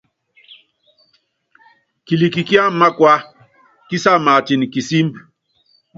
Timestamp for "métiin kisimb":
4.25-5.13